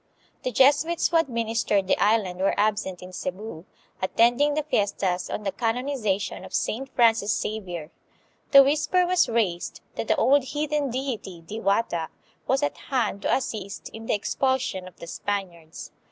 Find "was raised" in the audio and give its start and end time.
9.05-9.81